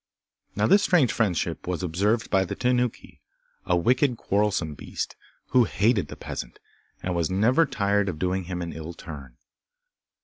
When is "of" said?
8.09-8.17